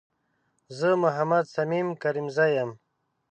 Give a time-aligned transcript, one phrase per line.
[0.77, 2.71] زه محمد صميم کريمزی یم